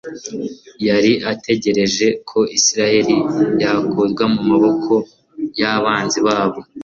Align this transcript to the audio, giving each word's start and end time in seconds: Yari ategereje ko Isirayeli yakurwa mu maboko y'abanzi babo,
Yari 0.87 1.11
ategereje 1.31 2.07
ko 2.29 2.39
Isirayeli 2.57 3.17
yakurwa 3.61 4.23
mu 4.33 4.41
maboko 4.49 4.93
y'abanzi 5.59 6.19
babo, 6.27 6.59